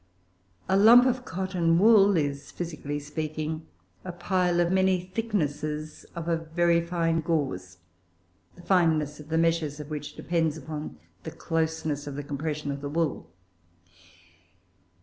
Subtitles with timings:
[0.67, 3.67] A lump of cotton wool is, physically speaking,
[4.03, 7.77] a pile of many thicknesses of a very fine gauze,
[8.55, 12.81] the fineness of the meshes of which depends upon the closeness of the compression of
[12.81, 13.29] the wool.